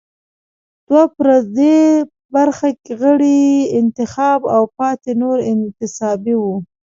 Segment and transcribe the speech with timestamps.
[0.87, 1.79] دوه پر درې
[2.35, 2.69] برخه
[3.01, 6.55] غړي یې انتخابي او پاتې نور انتصابي وو.